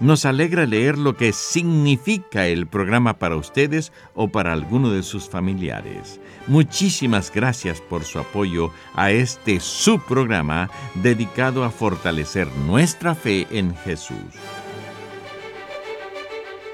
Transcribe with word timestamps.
Nos 0.00 0.24
alegra 0.24 0.66
leer 0.66 0.98
lo 0.98 1.16
que 1.16 1.32
significa 1.32 2.46
el 2.46 2.66
programa 2.66 3.18
para 3.18 3.36
ustedes 3.36 3.92
o 4.14 4.28
para 4.28 4.52
alguno 4.52 4.90
de 4.90 5.02
sus 5.04 5.28
familiares. 5.28 6.20
Muchísimas 6.48 7.32
gracias 7.32 7.80
por 7.80 8.04
su 8.04 8.18
apoyo 8.18 8.70
a 8.94 9.12
este 9.12 9.60
subprograma 9.60 10.68
dedicado 10.96 11.64
a 11.64 11.70
fortalecer 11.70 12.48
nuestra 12.66 13.14
fe 13.14 13.46
en 13.50 13.74
Jesús. 13.76 14.16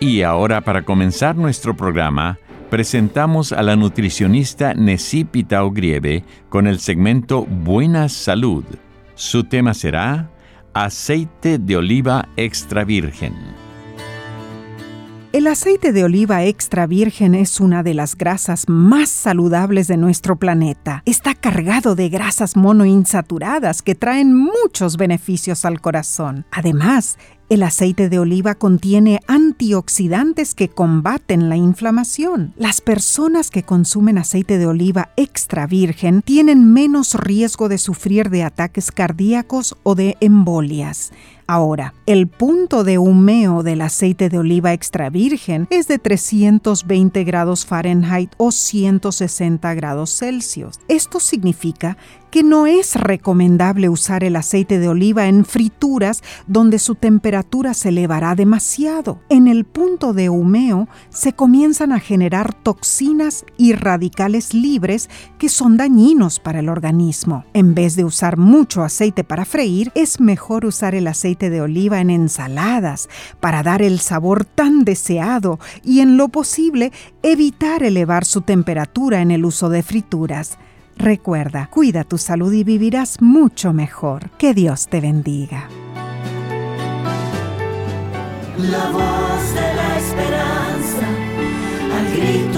Y 0.01 0.23
ahora 0.23 0.63
para 0.63 0.83
comenzar 0.87 1.37
nuestro 1.37 1.77
programa, 1.77 2.39
presentamos 2.71 3.53
a 3.53 3.63
la 3.63 3.77
nutricionista 3.77 4.73
Necipita 4.73 5.63
Ogrieve 5.63 6.25
con 6.49 6.67
el 6.67 6.81
segmento 6.81 7.45
Buena 7.45 8.09
Salud. 8.09 8.65
Su 9.15 9.45
tema 9.45 9.75
será 9.75 10.31
Aceite 10.73 11.59
de 11.59 11.77
oliva 11.77 12.29
extra 12.37 12.85
virgen. 12.85 13.35
El 15.33 15.49
aceite 15.49 15.93
de 15.93 16.05
oliva 16.05 16.45
extra 16.45 16.87
virgen 16.87 17.35
es 17.35 17.59
una 17.59 17.83
de 17.83 17.93
las 17.93 18.17
grasas 18.17 18.69
más 18.69 19.09
saludables 19.09 19.89
de 19.89 19.97
nuestro 19.97 20.37
planeta. 20.37 21.03
Está 21.07 21.35
cargado 21.35 21.97
de 21.97 22.09
grasas 22.09 22.57
monoinsaturadas 22.57 23.83
que 23.83 23.97
traen 23.97 24.33
muchos 24.33 24.97
beneficios 24.97 25.65
al 25.65 25.81
corazón. 25.81 26.47
Además, 26.53 27.19
el 27.51 27.65
aceite 27.65 28.09
de 28.09 28.21
oliva 28.21 28.55
contiene 28.55 29.21
antioxidantes 29.27 30.55
que 30.55 30.69
combaten 30.69 31.49
la 31.49 31.57
inflamación. 31.57 32.55
Las 32.57 32.81
personas 32.81 33.51
que 33.51 33.65
consumen 33.65 34.19
aceite 34.19 34.57
de 34.57 34.67
oliva 34.67 35.11
extra 35.17 35.67
virgen 35.67 36.23
tienen 36.23 36.73
menos 36.73 37.15
riesgo 37.15 37.69
de 37.69 37.79
sufrir 37.79 38.31
de 38.31 38.45
ataques 38.45 38.93
cardíacos 38.93 39.77
o 39.83 39.97
de 39.97 40.17
embolias. 40.21 41.13
Ahora, 41.53 41.95
el 42.07 42.29
punto 42.29 42.85
de 42.85 42.99
humeo 42.99 43.65
del 43.65 43.81
aceite 43.81 44.29
de 44.29 44.39
oliva 44.39 44.73
extra 44.73 45.11
virgen 45.11 45.67
es 45.71 45.89
de 45.89 45.99
320 45.99 47.25
grados 47.25 47.67
Fahrenheit 47.67 48.31
o 48.37 48.53
160 48.53 49.75
grados 49.75 50.17
Celsius. 50.17 50.79
Esto 50.87 51.19
significa 51.19 51.97
que 52.31 52.43
no 52.45 52.67
es 52.67 52.95
recomendable 52.95 53.89
usar 53.89 54.23
el 54.23 54.37
aceite 54.37 54.79
de 54.79 54.89
oliva 54.89 55.27
en 55.27 55.45
frituras 55.45 56.23
donde 56.47 56.79
su 56.79 56.95
temperatura 56.95 57.75
se 57.75 57.89
elevará 57.89 58.35
demasiado. 58.35 59.21
En 59.29 59.49
el 59.49 59.65
punto 59.65 60.13
de 60.13 60.29
humeo 60.29 60.89
se 61.09 61.33
comienzan 61.33 61.91
a 61.93 61.99
generar 61.99 62.55
toxinas 62.55 63.45
y 63.57 63.73
radicales 63.73 64.55
libres 64.55 65.11
que 65.39 65.49
son 65.49 65.77
dañinos 65.77 66.39
para 66.39 66.61
el 66.61 66.69
organismo. 66.69 67.45
En 67.53 67.75
vez 67.75 67.97
de 67.97 68.05
usar 68.05 68.37
mucho 68.37 68.83
aceite 68.83 69.25
para 69.25 69.45
freír, 69.45 69.91
es 69.95 70.21
mejor 70.21 70.65
usar 70.65 70.95
el 70.95 71.09
aceite 71.09 71.40
de 71.49 71.63
oliva 71.63 72.01
en 72.01 72.11
ensaladas 72.11 73.09
para 73.41 73.63
dar 73.63 73.81
el 73.81 74.01
sabor 74.01 74.45
tan 74.45 74.85
deseado 74.85 75.59
y 75.83 76.01
en 76.01 76.19
lo 76.19 76.29
posible 76.29 76.93
evitar 77.23 77.83
elevar 77.83 78.25
su 78.25 78.43
temperatura 78.43 79.23
en 79.23 79.31
el 79.31 79.45
uso 79.45 79.71
de 79.71 79.83
frituras. 79.83 80.59
Recuerda, 80.97 81.69
cuida 81.71 82.05
tu 82.05 82.19
salud 82.19 82.53
y 82.53 82.65
vivirás 82.65 83.23
mucho 83.23 83.73
mejor. 83.73 84.29
Que 84.37 84.53
Dios 84.53 84.89
te 84.89 85.01
bendiga. 85.01 85.69
La 88.59 88.91
voz 88.91 89.55
de 89.55 89.75
la 89.75 89.99
esperanza, 89.99 91.07
al 91.97 92.07
grito 92.13 92.50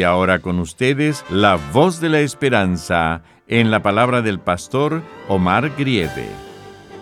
Y 0.00 0.02
ahora 0.02 0.38
con 0.38 0.60
ustedes, 0.60 1.26
la 1.28 1.56
voz 1.56 2.00
de 2.00 2.08
la 2.08 2.20
esperanza 2.20 3.22
en 3.48 3.70
la 3.70 3.82
palabra 3.82 4.22
del 4.22 4.40
pastor 4.40 5.02
Omar 5.28 5.76
Grieve. 5.76 6.26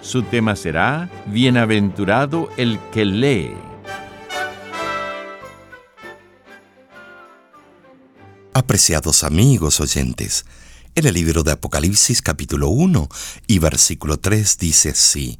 Su 0.00 0.24
tema 0.24 0.56
será 0.56 1.08
Bienaventurado 1.26 2.48
el 2.56 2.80
que 2.92 3.04
lee. 3.04 3.52
Apreciados 8.52 9.22
amigos 9.22 9.78
oyentes, 9.78 10.44
en 10.96 11.06
el 11.06 11.14
libro 11.14 11.44
de 11.44 11.52
Apocalipsis 11.52 12.20
capítulo 12.20 12.66
1 12.66 13.08
y 13.46 13.60
versículo 13.60 14.18
3 14.18 14.58
dice 14.58 14.88
así, 14.88 15.38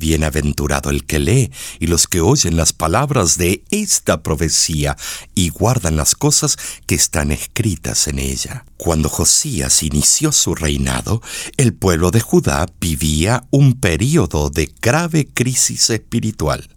Bienaventurado 0.00 0.90
el 0.90 1.04
que 1.04 1.18
lee 1.18 1.52
y 1.78 1.86
los 1.86 2.08
que 2.08 2.22
oyen 2.22 2.56
las 2.56 2.72
palabras 2.72 3.36
de 3.36 3.62
esta 3.70 4.22
profecía 4.22 4.96
y 5.34 5.50
guardan 5.50 5.96
las 5.96 6.14
cosas 6.14 6.56
que 6.86 6.94
están 6.94 7.30
escritas 7.30 8.08
en 8.08 8.18
ella. 8.18 8.64
Cuando 8.78 9.10
Josías 9.10 9.82
inició 9.82 10.32
su 10.32 10.54
reinado, 10.54 11.22
el 11.58 11.74
pueblo 11.74 12.10
de 12.10 12.20
Judá 12.20 12.66
vivía 12.80 13.44
un 13.50 13.74
período 13.74 14.48
de 14.48 14.72
grave 14.80 15.28
crisis 15.32 15.90
espiritual. 15.90 16.68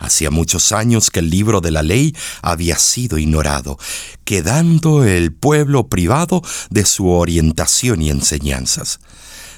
Hacía 0.00 0.30
muchos 0.30 0.72
años 0.72 1.10
que 1.10 1.20
el 1.20 1.30
libro 1.30 1.60
de 1.60 1.70
la 1.70 1.82
ley 1.82 2.16
había 2.42 2.78
sido 2.78 3.18
ignorado, 3.18 3.78
quedando 4.24 5.04
el 5.04 5.32
pueblo 5.32 5.88
privado 5.88 6.42
de 6.70 6.84
su 6.86 7.10
orientación 7.10 8.02
y 8.02 8.10
enseñanzas. 8.10 8.98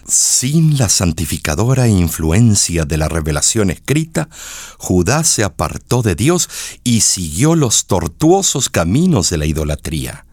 Sin 0.07 0.79
la 0.79 0.89
santificadora 0.89 1.87
influencia 1.87 2.85
de 2.85 2.97
la 2.97 3.09
revelación 3.09 3.71
escrita, 3.71 4.29
Judá 4.79 5.23
se 5.23 5.45
apartó 5.45 6.03
de 6.03 6.17
Dios 6.17 6.49
y 6.83 7.03
siguió 7.03 7.55
los 7.55 7.87
tortuosos 7.87 8.69
caminos 8.69 9.31
de 9.31 9.39
la 9.39 9.47
idolatría. 9.47 10.27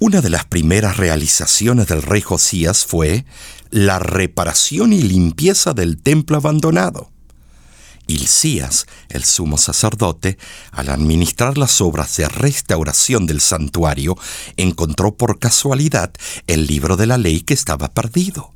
Una 0.00 0.20
de 0.20 0.28
las 0.28 0.44
primeras 0.44 0.96
realizaciones 0.96 1.86
del 1.86 2.02
rey 2.02 2.20
Josías 2.20 2.84
fue 2.84 3.24
la 3.70 3.98
reparación 3.98 4.92
y 4.92 5.02
limpieza 5.02 5.72
del 5.72 6.02
templo 6.02 6.36
abandonado. 6.36 7.10
Hilcías, 8.08 8.86
el 9.08 9.24
sumo 9.24 9.56
sacerdote, 9.56 10.36
al 10.70 10.90
administrar 10.90 11.58
las 11.58 11.80
obras 11.80 12.16
de 12.16 12.28
restauración 12.28 13.26
del 13.26 13.40
santuario, 13.40 14.16
encontró 14.56 15.16
por 15.16 15.38
casualidad 15.38 16.12
el 16.46 16.66
libro 16.66 16.96
de 16.96 17.06
la 17.06 17.18
ley 17.18 17.40
que 17.40 17.54
estaba 17.54 17.88
perdido. 17.92 18.52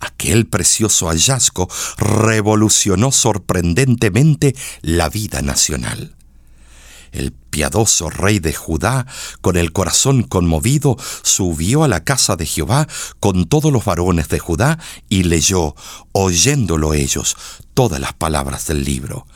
Aquel 0.00 0.46
precioso 0.46 1.08
hallazgo 1.08 1.68
revolucionó 1.96 3.10
sorprendentemente 3.12 4.54
la 4.82 5.08
vida 5.08 5.42
nacional. 5.42 6.14
El 7.12 7.32
piadoso 7.32 8.10
rey 8.10 8.38
de 8.38 8.52
Judá, 8.52 9.06
con 9.40 9.56
el 9.56 9.72
corazón 9.72 10.22
conmovido, 10.22 10.96
subió 11.22 11.82
a 11.84 11.88
la 11.88 12.04
casa 12.04 12.36
de 12.36 12.46
Jehová 12.46 12.86
con 13.18 13.46
todos 13.46 13.72
los 13.72 13.84
varones 13.84 14.28
de 14.28 14.38
Judá 14.38 14.78
y 15.08 15.24
leyó, 15.24 15.74
oyéndolo 16.12 16.94
ellos, 16.94 17.36
todas 17.74 18.00
las 18.00 18.12
palabras 18.12 18.66
del 18.66 18.84
libro. 18.84 19.26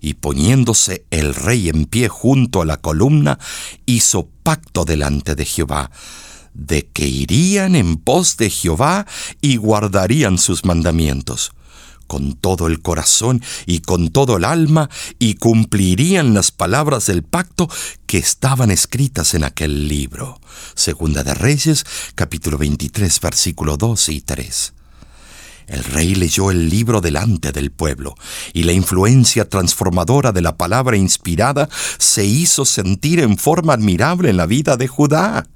Y 0.00 0.14
poniéndose 0.14 1.04
el 1.10 1.34
rey 1.34 1.68
en 1.68 1.84
pie 1.84 2.08
junto 2.08 2.62
a 2.62 2.64
la 2.64 2.78
columna, 2.78 3.38
hizo 3.86 4.28
pacto 4.42 4.84
delante 4.84 5.34
de 5.34 5.44
Jehová, 5.44 5.90
de 6.54 6.86
que 6.86 7.06
irían 7.06 7.76
en 7.76 7.96
pos 7.96 8.36
de 8.36 8.50
Jehová 8.50 9.06
y 9.40 9.56
guardarían 9.56 10.38
sus 10.38 10.64
mandamientos 10.64 11.52
con 12.10 12.32
todo 12.32 12.66
el 12.66 12.82
corazón 12.82 13.40
y 13.66 13.82
con 13.82 14.10
todo 14.10 14.36
el 14.36 14.44
alma 14.44 14.90
y 15.20 15.34
cumplirían 15.34 16.34
las 16.34 16.50
palabras 16.50 17.06
del 17.06 17.22
pacto 17.22 17.70
que 18.06 18.18
estaban 18.18 18.72
escritas 18.72 19.34
en 19.34 19.44
aquel 19.44 19.86
libro. 19.86 20.40
Segunda 20.74 21.22
de 21.22 21.34
Reyes, 21.34 21.86
capítulo 22.16 22.58
23, 22.58 23.20
versículo 23.20 23.76
2 23.76 24.08
y 24.08 24.20
3. 24.22 24.72
El 25.68 25.84
rey 25.84 26.16
leyó 26.16 26.50
el 26.50 26.68
libro 26.68 27.00
delante 27.00 27.52
del 27.52 27.70
pueblo, 27.70 28.16
y 28.52 28.64
la 28.64 28.72
influencia 28.72 29.48
transformadora 29.48 30.32
de 30.32 30.40
la 30.40 30.56
palabra 30.56 30.96
inspirada 30.96 31.68
se 31.96 32.24
hizo 32.24 32.64
sentir 32.64 33.20
en 33.20 33.38
forma 33.38 33.74
admirable 33.74 34.30
en 34.30 34.36
la 34.36 34.46
vida 34.46 34.76
de 34.76 34.88
Judá. 34.88 35.46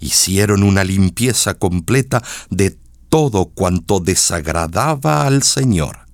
Hicieron 0.00 0.62
una 0.62 0.84
limpieza 0.84 1.54
completa 1.54 2.22
de 2.50 2.76
todo 3.08 3.46
cuanto 3.46 4.00
desagradaba 4.00 5.26
al 5.26 5.42
Señor. 5.42 6.10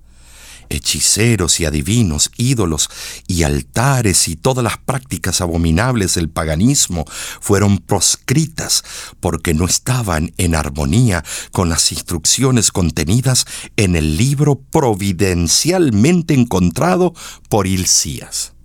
Hechiceros 0.69 1.61
y 1.61 1.65
adivinos, 1.65 2.29
ídolos 2.35 2.89
y 3.25 3.43
altares 3.43 4.27
y 4.27 4.35
todas 4.35 4.63
las 4.63 4.77
prácticas 4.77 5.39
abominables 5.39 6.15
del 6.15 6.29
paganismo 6.29 7.05
fueron 7.39 7.77
proscritas 7.77 8.83
porque 9.21 9.53
no 9.53 9.65
estaban 9.65 10.33
en 10.37 10.55
armonía 10.55 11.23
con 11.51 11.69
las 11.69 11.91
instrucciones 11.93 12.71
contenidas 12.71 13.45
en 13.77 13.95
el 13.95 14.17
libro 14.17 14.59
providencialmente 14.59 16.33
encontrado 16.33 17.13
por 17.47 17.65
Hilcías. 17.65 18.56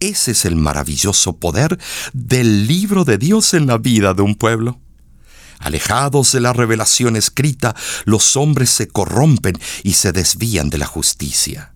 Ese 0.00 0.32
es 0.32 0.44
el 0.44 0.56
maravilloso 0.56 1.36
poder 1.36 1.78
del 2.12 2.66
libro 2.66 3.04
de 3.04 3.18
Dios 3.18 3.54
en 3.54 3.66
la 3.66 3.78
vida 3.78 4.14
de 4.14 4.22
un 4.22 4.34
pueblo. 4.34 4.80
Alejados 5.58 6.32
de 6.32 6.40
la 6.40 6.52
revelación 6.52 7.16
escrita, 7.16 7.74
los 8.04 8.36
hombres 8.36 8.70
se 8.70 8.88
corrompen 8.88 9.58
y 9.82 9.94
se 9.94 10.12
desvían 10.12 10.68
de 10.68 10.78
la 10.78 10.86
justicia. 10.86 11.74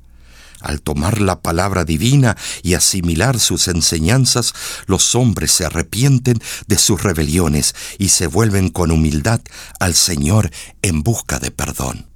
Al 0.60 0.82
tomar 0.82 1.20
la 1.20 1.40
palabra 1.40 1.84
divina 1.84 2.36
y 2.62 2.74
asimilar 2.74 3.38
sus 3.38 3.68
enseñanzas, 3.68 4.52
los 4.86 5.14
hombres 5.14 5.52
se 5.52 5.64
arrepienten 5.64 6.40
de 6.66 6.78
sus 6.78 7.02
rebeliones 7.02 7.74
y 7.98 8.08
se 8.08 8.26
vuelven 8.26 8.68
con 8.68 8.90
humildad 8.90 9.40
al 9.78 9.94
Señor 9.94 10.50
en 10.82 11.02
busca 11.02 11.38
de 11.38 11.52
perdón. 11.52 12.08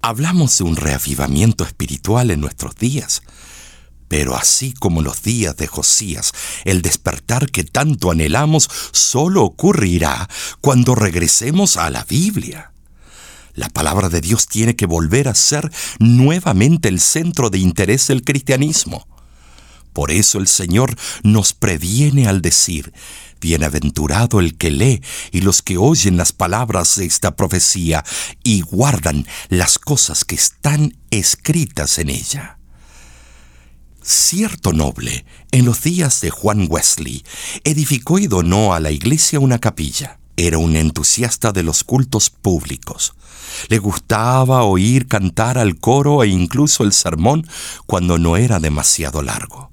Hablamos 0.00 0.56
de 0.58 0.64
un 0.64 0.76
reavivamiento 0.76 1.64
espiritual 1.64 2.30
en 2.30 2.40
nuestros 2.40 2.76
días. 2.76 3.22
Pero 4.08 4.36
así 4.36 4.72
como 4.72 5.02
los 5.02 5.22
días 5.22 5.56
de 5.56 5.66
Josías, 5.66 6.32
el 6.64 6.82
despertar 6.82 7.50
que 7.50 7.64
tanto 7.64 8.10
anhelamos 8.10 8.68
solo 8.92 9.42
ocurrirá 9.42 10.28
cuando 10.60 10.94
regresemos 10.94 11.76
a 11.76 11.90
la 11.90 12.04
Biblia. 12.04 12.72
La 13.54 13.68
palabra 13.70 14.08
de 14.08 14.20
Dios 14.20 14.46
tiene 14.46 14.76
que 14.76 14.86
volver 14.86 15.28
a 15.28 15.34
ser 15.34 15.72
nuevamente 15.98 16.88
el 16.88 17.00
centro 17.00 17.50
de 17.50 17.58
interés 17.58 18.06
del 18.08 18.22
cristianismo. 18.22 19.06
Por 19.92 20.10
eso 20.10 20.38
el 20.38 20.46
Señor 20.46 20.94
nos 21.22 21.54
previene 21.54 22.28
al 22.28 22.42
decir, 22.42 22.92
Bienaventurado 23.40 24.40
el 24.40 24.56
que 24.56 24.70
lee 24.70 25.02
y 25.30 25.40
los 25.40 25.62
que 25.62 25.78
oyen 25.78 26.16
las 26.16 26.32
palabras 26.32 26.96
de 26.96 27.06
esta 27.06 27.36
profecía 27.36 28.04
y 28.42 28.62
guardan 28.62 29.26
las 29.48 29.78
cosas 29.78 30.24
que 30.24 30.34
están 30.34 30.96
escritas 31.10 31.98
en 31.98 32.10
ella. 32.10 32.55
Cierto 34.08 34.72
noble, 34.72 35.26
en 35.50 35.64
los 35.64 35.82
días 35.82 36.20
de 36.20 36.30
Juan 36.30 36.68
Wesley, 36.70 37.24
edificó 37.64 38.20
y 38.20 38.28
donó 38.28 38.72
a 38.72 38.78
la 38.78 38.92
iglesia 38.92 39.40
una 39.40 39.58
capilla. 39.58 40.20
Era 40.36 40.58
un 40.58 40.76
entusiasta 40.76 41.50
de 41.50 41.64
los 41.64 41.82
cultos 41.82 42.30
públicos. 42.30 43.14
Le 43.68 43.78
gustaba 43.78 44.62
oír 44.62 45.08
cantar 45.08 45.58
al 45.58 45.80
coro 45.80 46.22
e 46.22 46.28
incluso 46.28 46.84
el 46.84 46.92
sermón 46.92 47.48
cuando 47.86 48.16
no 48.16 48.36
era 48.36 48.60
demasiado 48.60 49.22
largo. 49.22 49.72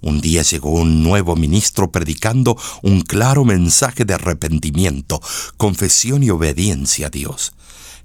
Un 0.00 0.20
día 0.20 0.42
llegó 0.42 0.70
un 0.70 1.02
nuevo 1.02 1.34
ministro 1.34 1.90
predicando 1.90 2.56
un 2.82 3.00
claro 3.00 3.44
mensaje 3.44 4.04
de 4.04 4.14
arrepentimiento, 4.14 5.20
confesión 5.56 6.22
y 6.22 6.30
obediencia 6.30 7.08
a 7.08 7.10
Dios. 7.10 7.52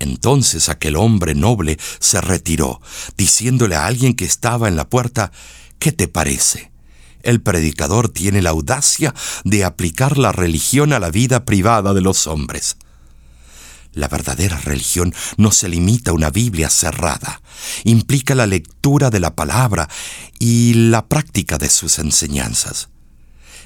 Entonces 0.01 0.67
aquel 0.67 0.95
hombre 0.95 1.35
noble 1.35 1.77
se 1.99 2.21
retiró, 2.21 2.81
diciéndole 3.17 3.75
a 3.75 3.85
alguien 3.85 4.15
que 4.15 4.25
estaba 4.25 4.67
en 4.67 4.75
la 4.75 4.89
puerta, 4.89 5.31
¿qué 5.77 5.91
te 5.91 6.07
parece? 6.07 6.71
El 7.21 7.39
predicador 7.39 8.09
tiene 8.09 8.41
la 8.41 8.49
audacia 8.49 9.13
de 9.43 9.63
aplicar 9.63 10.17
la 10.17 10.31
religión 10.31 10.91
a 10.91 10.99
la 10.99 11.11
vida 11.11 11.45
privada 11.45 11.93
de 11.93 12.01
los 12.01 12.25
hombres. 12.25 12.77
La 13.93 14.07
verdadera 14.07 14.57
religión 14.57 15.13
no 15.37 15.51
se 15.51 15.69
limita 15.69 16.09
a 16.09 16.15
una 16.15 16.31
Biblia 16.31 16.71
cerrada, 16.71 17.43
implica 17.83 18.33
la 18.33 18.47
lectura 18.47 19.11
de 19.11 19.19
la 19.19 19.35
palabra 19.35 19.87
y 20.39 20.73
la 20.73 21.05
práctica 21.05 21.59
de 21.59 21.69
sus 21.69 21.99
enseñanzas. 21.99 22.89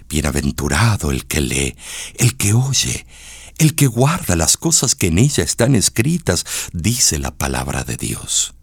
Bienaventurado 0.09 1.11
el 1.11 1.27
que 1.27 1.39
lee, 1.39 1.77
el 2.17 2.35
que 2.35 2.53
oye, 2.53 3.05
el 3.57 3.75
que 3.75 3.87
guarda 3.87 4.35
las 4.35 4.57
cosas 4.57 4.95
que 4.95 5.07
en 5.07 5.17
ella 5.17 5.43
están 5.43 5.75
escritas, 5.75 6.45
dice 6.73 7.19
la 7.19 7.31
palabra 7.31 7.83
de 7.83 7.97
Dios. 7.97 8.55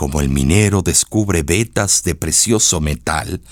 Como 0.00 0.22
el 0.22 0.30
minero 0.30 0.80
descubre 0.80 1.42
vetas 1.42 2.02
de 2.04 2.14
precioso 2.14 2.80
metal, 2.80 3.42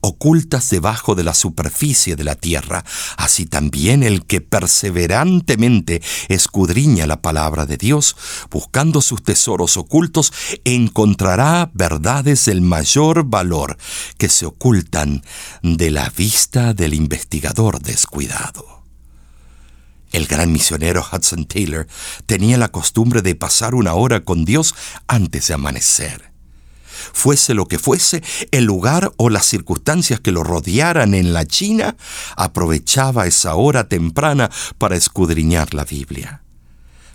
ocultas 0.00 0.70
debajo 0.70 1.16
de 1.16 1.24
la 1.24 1.34
superficie 1.34 2.14
de 2.14 2.22
la 2.22 2.36
tierra, 2.36 2.84
así 3.16 3.46
también 3.46 4.04
el 4.04 4.24
que 4.24 4.40
perseverantemente 4.40 6.00
escudriña 6.28 7.08
la 7.08 7.20
palabra 7.20 7.66
de 7.66 7.78
Dios, 7.78 8.14
buscando 8.48 9.00
sus 9.02 9.24
tesoros 9.24 9.76
ocultos, 9.76 10.32
encontrará 10.62 11.68
verdades 11.74 12.44
del 12.44 12.60
mayor 12.60 13.24
valor 13.24 13.76
que 14.18 14.28
se 14.28 14.46
ocultan 14.46 15.24
de 15.62 15.90
la 15.90 16.10
vista 16.10 16.74
del 16.74 16.94
investigador 16.94 17.82
descuidado. 17.82 18.77
El 20.12 20.26
gran 20.26 20.52
misionero 20.52 21.04
Hudson 21.12 21.46
Taylor 21.46 21.86
tenía 22.26 22.56
la 22.56 22.68
costumbre 22.68 23.22
de 23.22 23.34
pasar 23.34 23.74
una 23.74 23.94
hora 23.94 24.24
con 24.24 24.44
Dios 24.44 24.74
antes 25.06 25.48
de 25.48 25.54
amanecer. 25.54 26.32
Fuese 27.12 27.54
lo 27.54 27.66
que 27.66 27.78
fuese, 27.78 28.22
el 28.50 28.64
lugar 28.64 29.12
o 29.16 29.30
las 29.30 29.46
circunstancias 29.46 30.20
que 30.20 30.32
lo 30.32 30.42
rodearan 30.44 31.14
en 31.14 31.32
la 31.32 31.46
China, 31.46 31.96
aprovechaba 32.36 33.26
esa 33.26 33.54
hora 33.54 33.88
temprana 33.88 34.50
para 34.78 34.96
escudriñar 34.96 35.74
la 35.74 35.84
Biblia. 35.84 36.42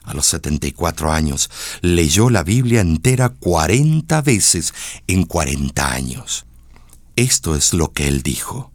A 0.04 0.14
los 0.14 0.26
74 0.28 1.12
años 1.12 1.50
leyó 1.82 2.30
la 2.30 2.44
Biblia 2.44 2.82
entera 2.82 3.30
40 3.30 4.22
veces 4.22 4.74
en 5.08 5.24
40 5.24 5.92
años. 5.92 6.46
Esto 7.16 7.56
es 7.56 7.74
lo 7.74 7.94
que 7.94 8.08
él 8.08 8.22
dijo. 8.22 8.72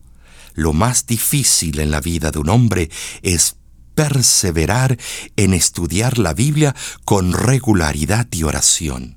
Lo 0.55 0.73
más 0.73 1.07
difícil 1.07 1.81
en 1.81 1.91
la 1.91 2.01
vida 2.01 2.31
de 2.31 2.39
un 2.39 2.49
hombre 2.49 2.91
es 3.23 3.58
perseverar 3.99 4.97
en 5.35 5.55
estudiar 5.55 6.19
la 6.19 6.33
Biblia 6.33 6.77
con 7.05 7.33
regularidad 7.33 8.29
y 8.31 8.45
oración. 8.45 9.17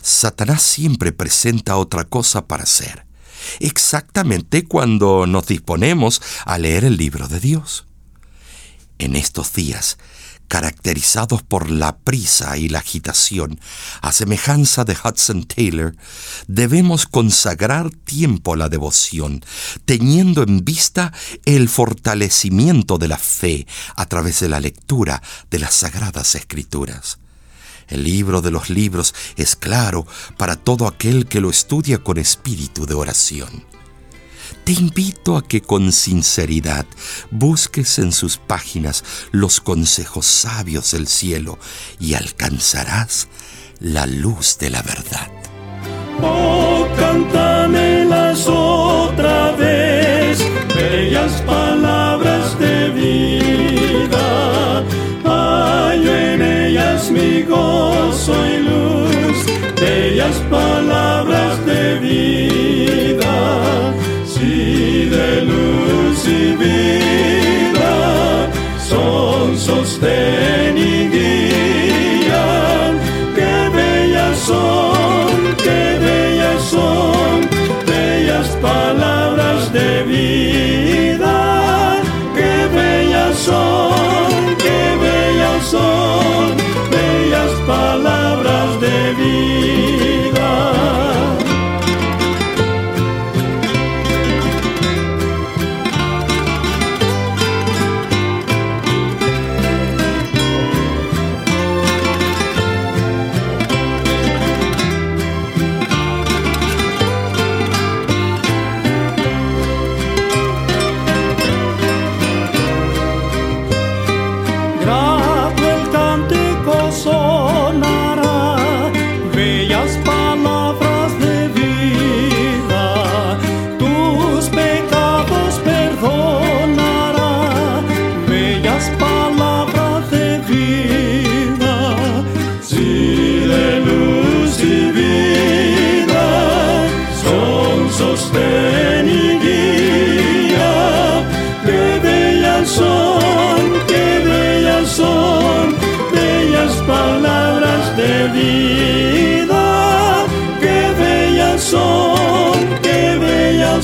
Satanás 0.00 0.62
siempre 0.62 1.12
presenta 1.12 1.76
otra 1.76 2.04
cosa 2.04 2.46
para 2.46 2.62
hacer, 2.62 3.04
exactamente 3.58 4.64
cuando 4.64 5.26
nos 5.26 5.48
disponemos 5.48 6.22
a 6.46 6.56
leer 6.56 6.86
el 6.86 6.96
libro 6.96 7.28
de 7.28 7.40
Dios. 7.40 7.84
En 8.96 9.16
estos 9.16 9.52
días, 9.52 9.98
caracterizados 10.50 11.44
por 11.44 11.70
la 11.70 11.98
prisa 11.98 12.56
y 12.56 12.68
la 12.68 12.80
agitación, 12.80 13.60
a 14.02 14.10
semejanza 14.10 14.84
de 14.84 14.96
Hudson 15.02 15.44
Taylor, 15.44 15.94
debemos 16.48 17.06
consagrar 17.06 17.90
tiempo 17.90 18.54
a 18.54 18.56
la 18.56 18.68
devoción, 18.68 19.44
teniendo 19.84 20.42
en 20.42 20.64
vista 20.64 21.12
el 21.44 21.68
fortalecimiento 21.68 22.98
de 22.98 23.06
la 23.06 23.16
fe 23.16 23.68
a 23.94 24.06
través 24.06 24.40
de 24.40 24.48
la 24.48 24.58
lectura 24.58 25.22
de 25.52 25.60
las 25.60 25.72
sagradas 25.72 26.34
escrituras. 26.34 27.18
El 27.86 28.02
libro 28.02 28.42
de 28.42 28.50
los 28.50 28.70
libros 28.70 29.14
es 29.36 29.54
claro 29.54 30.04
para 30.36 30.56
todo 30.56 30.88
aquel 30.88 31.26
que 31.26 31.40
lo 31.40 31.48
estudia 31.48 31.98
con 31.98 32.18
espíritu 32.18 32.86
de 32.86 32.94
oración 32.94 33.70
te 34.70 34.80
invito 34.80 35.36
a 35.36 35.42
que 35.42 35.62
con 35.62 35.90
sinceridad 35.90 36.86
busques 37.32 37.98
en 37.98 38.12
sus 38.12 38.36
páginas 38.36 39.02
los 39.32 39.60
consejos 39.60 40.26
sabios 40.26 40.92
del 40.92 41.08
cielo 41.08 41.58
y 41.98 42.14
alcanzarás 42.14 43.26
la 43.80 44.06
luz 44.06 44.58
de 44.60 44.70
la 44.70 44.82
verdad. 44.82 45.26
Oh, 46.22 46.86
cántamelas 46.96 48.46
otra 48.46 49.50
vez, 49.56 50.38
bellas 50.72 51.32
palabras 51.42 52.56
de 52.60 52.90
vida. 52.90 54.84
Hallo 55.24 56.14
en 56.14 56.42
ellas 56.42 57.10
mi 57.10 57.42
gozo 57.42 58.34
y 58.46 58.58
luz, 58.58 59.46
bellas 59.80 60.36
palabras 60.48 61.09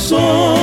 Số 0.06 0.55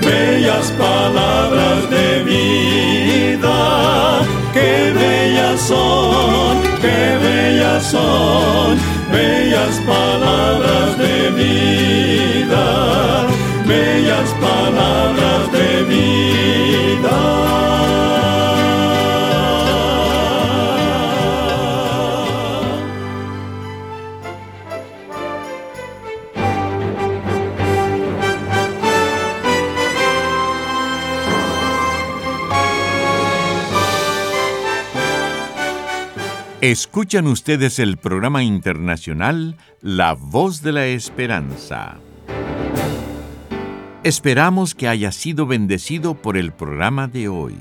bellas 0.00 0.70
palabras 0.72 1.90
de 1.90 2.22
vida. 2.24 4.22
Qué 4.52 4.92
bellas 4.92 5.60
son, 5.60 6.60
qué 6.80 7.18
bellas 7.22 7.84
son, 7.86 8.76
bellas 9.12 9.76
palabras 9.86 10.98
de 10.98 11.30
vida. 11.30 11.69
Escuchan 36.60 37.26
ustedes 37.26 37.78
el 37.78 37.96
programa 37.96 38.42
internacional 38.42 39.56
La 39.80 40.12
Voz 40.12 40.60
de 40.60 40.72
la 40.72 40.88
Esperanza. 40.88 41.96
Esperamos 44.04 44.74
que 44.74 44.86
haya 44.86 45.10
sido 45.10 45.46
bendecido 45.46 46.16
por 46.20 46.36
el 46.36 46.52
programa 46.52 47.08
de 47.08 47.28
hoy. 47.30 47.56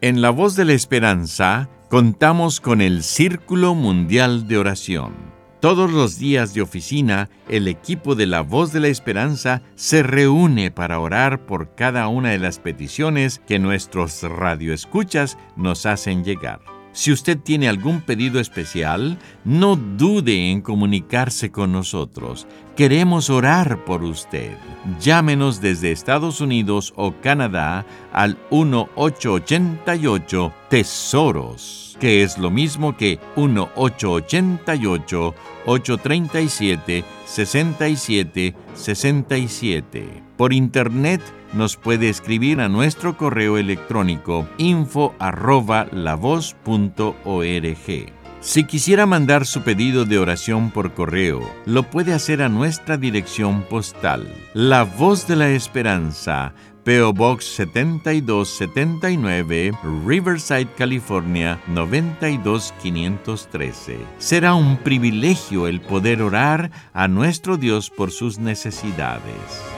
En 0.00 0.20
La 0.20 0.30
Voz 0.30 0.54
de 0.54 0.64
la 0.64 0.74
Esperanza 0.74 1.68
contamos 1.90 2.60
con 2.60 2.80
el 2.80 3.02
Círculo 3.02 3.74
Mundial 3.74 4.46
de 4.46 4.58
Oración. 4.58 5.14
Todos 5.58 5.90
los 5.90 6.20
días 6.20 6.54
de 6.54 6.62
oficina, 6.62 7.30
el 7.48 7.66
equipo 7.66 8.14
de 8.14 8.26
La 8.26 8.42
Voz 8.42 8.72
de 8.72 8.78
la 8.78 8.86
Esperanza 8.86 9.62
se 9.74 10.04
reúne 10.04 10.70
para 10.70 11.00
orar 11.00 11.44
por 11.44 11.74
cada 11.74 12.06
una 12.06 12.30
de 12.30 12.38
las 12.38 12.60
peticiones 12.60 13.40
que 13.48 13.58
nuestros 13.58 14.22
radioescuchas 14.22 15.36
nos 15.56 15.86
hacen 15.86 16.22
llegar. 16.22 16.77
Si 16.98 17.12
usted 17.12 17.38
tiene 17.38 17.68
algún 17.68 18.00
pedido 18.00 18.40
especial, 18.40 19.20
no 19.44 19.76
dude 19.76 20.50
en 20.50 20.62
comunicarse 20.62 21.52
con 21.52 21.70
nosotros. 21.70 22.48
Queremos 22.74 23.30
orar 23.30 23.84
por 23.84 24.02
usted. 24.02 24.56
Llámenos 25.00 25.60
desde 25.60 25.92
Estados 25.92 26.40
Unidos 26.40 26.92
o 26.96 27.14
Canadá 27.20 27.86
al 28.12 28.36
1888 28.50 30.52
Tesoros, 30.70 31.96
que 32.00 32.24
es 32.24 32.36
lo 32.36 32.50
mismo 32.50 32.96
que 32.96 33.20
1888 33.36 35.34
837 35.66 37.04
6767. 37.26 40.24
Por 40.36 40.52
internet 40.52 41.22
nos 41.52 41.76
puede 41.76 42.08
escribir 42.08 42.60
a 42.60 42.68
nuestro 42.68 43.16
correo 43.16 43.58
electrónico 43.58 44.48
info 44.58 45.14
Si 48.40 48.64
quisiera 48.64 49.06
mandar 49.06 49.46
su 49.46 49.62
pedido 49.62 50.04
de 50.04 50.18
oración 50.18 50.70
por 50.70 50.92
correo, 50.94 51.40
lo 51.66 51.84
puede 51.84 52.12
hacer 52.14 52.42
a 52.42 52.48
nuestra 52.48 52.96
dirección 52.96 53.62
postal. 53.62 54.32
La 54.54 54.82
Voz 54.84 55.26
de 55.26 55.34
la 55.36 55.50
Esperanza, 55.50 56.54
PO 56.84 57.12
Box 57.12 57.44
7279, 57.56 59.72
Riverside, 60.06 60.68
California 60.76 61.60
92513. 61.66 63.98
Será 64.18 64.54
un 64.54 64.76
privilegio 64.78 65.66
el 65.66 65.80
poder 65.80 66.22
orar 66.22 66.70
a 66.94 67.08
nuestro 67.08 67.56
Dios 67.58 67.90
por 67.90 68.12
sus 68.12 68.38
necesidades. 68.38 69.77